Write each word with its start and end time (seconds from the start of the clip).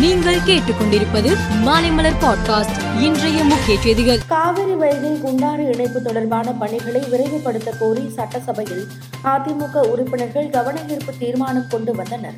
நீங்கள் 0.00 0.36
கேட்டுக்கொண்டிருப்பது 0.36 1.30
மாலைமலர் 1.64 2.14
பாட்காஸ்ட். 2.20 3.00
இன்றைய 3.00 3.44
முக்கிய 3.44 3.80
செய்திகள். 3.80 4.18
காவிரி 4.26 4.72
வயதில் 4.72 5.20
குண்டாறு 5.24 5.72
இணைப்பு 5.72 6.02
தொடர்பான 6.02 6.52
பணிகளை 6.52 7.00
விரைவுபடுத்த 7.00 7.70
கோரி 7.78 8.12
சட்டசபையில் 8.16 8.86
அதிமுக 9.24 9.86
உறுப்பினர்கள் 9.86 10.50
கவன 10.50 10.80
ஈர்ப்பு 10.88 11.12
தீர்மானம் 11.18 11.66
கொண்டு 11.70 11.94
வந்தனர். 11.94 12.34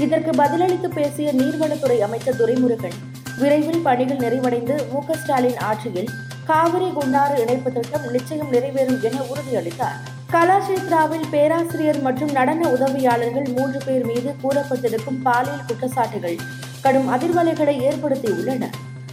இதற்கு 0.00 0.30
பதிலளித்து 0.30 0.88
பேசிய 0.88 1.32
நீர்வளத்துறை 1.32 1.98
அமைச்சர் 1.98 2.40
துரைமுருகன் 2.40 2.98
விரைவில் 3.38 3.82
பணிகள் 3.82 4.16
நிறைவடைந்து 4.16 4.76
மு. 4.92 5.14
ஸ்டாலின் 5.14 5.58
ஆட்சியில் 5.58 6.10
காவிரி 6.46 6.90
குண்டாறு 6.90 7.40
இணைப்பு 7.40 7.72
திட்டம் 7.72 8.10
நிச்சயம் 8.10 8.52
நிறைவேறும் 8.52 9.02
என 9.02 9.14
உறுதியளித்தார். 9.34 9.98
கலாஷேத்ராவில் 10.32 11.28
பேராசிரியர் 11.30 12.00
மற்றும் 12.00 12.32
நடன 12.32 12.68
உதவியாளர்கள் 12.68 13.56
மூன்று 13.56 13.78
பேர் 13.86 14.06
மீது 14.06 14.34
கூறப்பட்டிருக்கும் 14.42 15.22
பாலியல் 15.22 15.64
குற்றச்சாட்டுகள் 15.66 16.38
கடும் 16.86 17.12
அதிர்வலைகளை 17.14 17.76
ஏற்படுத்தியுள்ளன. 17.90 18.64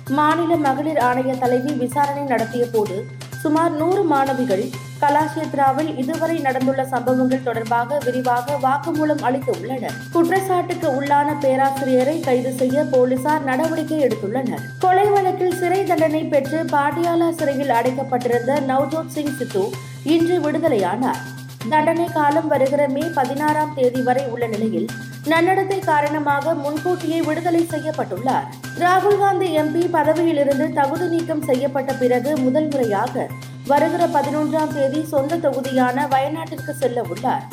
மாநில 0.09 0.55
மகளிர் 0.63 1.03
ஆணைய 1.09 1.33
தலைவி 1.43 1.73
விசாரணை 1.83 2.23
நடத்திய 2.31 2.63
போது 2.71 2.95
சுமார் 3.43 3.73
நூறு 3.79 4.03
மாணவிகள் 4.03 4.65
கலாஷேத்ராவில் 5.01 5.89
இதுவரை 6.01 6.35
நடந்துள்ள 6.45 6.85
சம்பவங்கள் 6.91 7.43
தொடர்பாக 7.43 7.97
விரிவாக 8.05 8.55
வாக்குமூலம் 8.65 9.23
அளித்துள்ளனர் 9.27 9.97
குற்றச்சாட்டுக்கு 10.13 10.87
உள்ளான 10.99 11.35
பேராசிரியரை 11.41 12.15
கைது 12.19 12.53
செய்ய 12.61 12.85
போலீசார் 12.91 13.43
நடவடிக்கை 13.43 13.99
எடுத்துள்ளனர். 14.05 14.63
கொலை 14.79 15.07
வழக்கில் 15.15 15.59
சிறை 15.59 15.83
தண்டனை 15.83 16.23
பெற்று 16.23 16.61
பாட்டியாலா 16.75 17.29
சிறையில் 17.39 17.75
அடைக்கப்பட்டிருந்த 17.79 18.61
நவ்ஜோத் 18.71 19.13
சிங் 19.17 19.37
சித்து 19.37 19.65
இன்று 20.03 20.37
விடுதலையானார். 20.45 21.23
தண்டனை 21.71 22.05
காலம் 22.13 22.47
வருகிற 22.47 22.81
மே 22.87 23.03
பதினாறாம் 23.15 23.73
தேதி 23.75 24.01
வரை 24.01 24.23
உள்ள 24.33 24.47
நிலையில் 24.47 24.87
நன்னடத்தை 25.31 25.79
காரணமாக 25.79 26.53
முன்கூட்டியே 26.53 27.19
விடுதலை 27.27 27.61
செய்யப்பட்டுள்ளார். 27.73 28.47
ராகுல் 28.81 29.19
காந்தி 29.21 29.47
எம்பி 29.61 29.83
பதவியிலிருந்து 29.95 30.65
தகுதி 30.79 31.07
நீக்கம் 31.13 31.45
செய்யப்பட்ட 31.49 31.93
பிறகு 31.93 32.31
முதல் 32.37 32.69
முறையாக 32.69 33.27
வருகிற 33.67 34.03
பதினொன்றாம் 34.07 34.73
தேதி 34.77 35.01
சொந்த 35.13 35.39
தொகுதியான 35.45 36.07
வயநாட்டிற்கு 36.07 36.73
செல்ல 36.81 37.01
உள்ளார். 37.01 37.45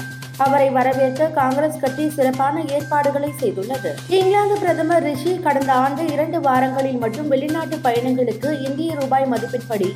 அவரை 0.44 0.68
வரவேற்க 0.70 1.26
காங்கிரஸ் 1.38 1.80
கட்சி 1.80 2.04
சிறப்பான 2.10 2.62
ஏற்பாடுகளை 2.76 3.30
செய்துள்ளது. 3.40 3.90
இங்கிலாந்து 4.08 4.56
பிரதமர் 4.62 5.02
ரிஷி 5.02 5.32
கடந்த 5.46 5.72
ஆண்டு 5.72 6.04
இரண்டு 6.12 6.40
வாரங்களில் 6.40 6.98
மட்டும் 6.98 7.28
வெளிநாட்டு 7.28 7.76
பயணங்களுக்கு 7.86 8.50
இந்திய 8.68 8.94
ரூபாய் 9.00 9.30
மதிப்பின்படி 9.32 9.90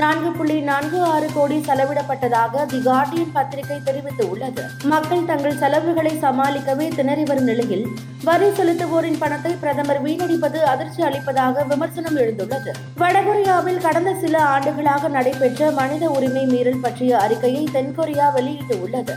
நான்கு 0.00 0.30
புள்ளி 0.32 0.56
நான்கு 0.68 0.98
ஆறு 1.12 1.28
கோடி 1.34 1.56
செலவிடப்பட்டதாக 1.68 2.64
தி 2.72 2.78
கார்டியன் 2.88 3.32
பத்திரிகை 3.36 3.78
தெரிவித்துள்ளது. 3.86 4.62
மக்கள் 4.92 5.24
தங்கள் 5.30 5.56
செலவுகளை 5.62 6.12
சமாளிக்கவே 6.24 6.86
திணறி 6.98 7.24
வரும் 7.30 7.48
நிலையில் 7.50 7.86
வரி 8.24 8.48
செலுத்துவோரின் 8.58 9.18
பணத்தை 9.22 9.52
பிரதமர் 9.62 10.00
வீணடிப்பது 10.04 10.60
அதிர்ச்சி 10.72 11.02
அளிப்பதாக 11.08 11.64
விமர்சனம் 11.70 12.18
எழுந்துள்ளது. 12.22 12.72
வடகொரியாவில் 13.02 13.82
கடந்த 13.86 14.12
சில 14.22 14.44
ஆண்டுகளாக 14.52 15.10
நடைபெற்ற 15.16 15.70
மனித 15.80 16.04
உரிமை 16.18 16.44
மீறல் 16.46 16.84
பற்றிய 16.86 17.18
அறிக்கையை 17.24 17.64
தென்கொரியா 17.76 18.28
வெளியிட்டுள்ளது. 18.38 19.16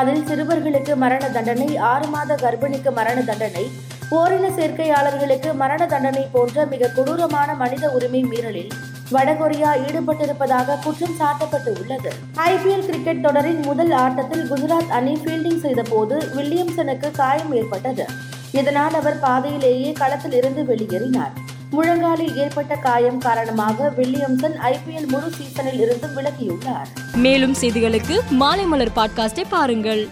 அதில் 0.00 0.24
சிறுவர்களுக்கு 0.30 0.94
மரண 1.04 1.24
தண்டனை 1.36 1.68
ஆறு 1.92 2.06
மாத 2.06 2.38
கர்ப்பிணிக்கு 2.44 2.92
மரண 3.00 3.18
தண்டனை 3.20 3.66
ஓரின 4.10 4.46
சேர்க்கையாளர்களுக்கு 4.56 5.50
மரண 5.54 5.82
தண்டனை 5.86 6.26
போன்ற 6.32 6.66
மிக 6.72 6.92
கொடூரமான 6.96 7.50
மனித 7.62 7.84
உரிமை 7.90 8.24
மீறலில் 8.32 8.72
வடகொரியா 9.14 9.70
ஈடுபட்டிருப்பதாக 9.86 10.78
குற்றம் 10.84 11.16
சாட்டப்பட்டு 11.20 11.80
உள்ளது 11.80 12.12
ஐபிஎல் 12.36 12.86
கிரிக்கெட் 12.86 13.22
தொடரின் 13.22 13.60
முதல் 13.60 13.90
ஆட்டத்தில் 13.90 14.50
குஜராத் 14.50 14.88
அணி 14.88 15.14
ஃபீல்டிங் 15.14 15.60
செய்தபோது 15.60 16.16
வில்லியம்சனுக்கு 16.36 17.10
காயம் 17.10 17.54
ஏற்பட்டது. 17.54 18.06
இதனால் 18.52 18.94
அவர் 18.94 19.20
பாதையிலேயே 19.20 19.92
களத்தில் 19.92 20.32
இருந்து 20.32 20.62
வெளியேறினார். 20.62 21.32
முழங்காலில் 21.70 22.36
ஏற்பட்ட 22.36 22.74
காயம் 22.74 23.18
காரணமாக 23.18 23.92
வில்லியம்சன் 23.96 24.56
ஐபிஎல் 24.62 25.06
முழு 25.06 25.30
சீசனில் 25.30 25.80
இருந்து 25.80 26.06
விலகியுள்ளார். 26.06 26.86
மேலும் 27.14 27.54
செய்திகளுக்கு 27.60 28.20
மாலை 28.30 28.64
மலர் 28.64 28.94
பாட்காஸ்டை 28.96 29.44
பாருங்கள். 29.48 30.08